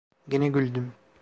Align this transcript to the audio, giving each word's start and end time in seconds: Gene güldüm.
Gene 0.27 0.47
güldüm. 0.49 0.93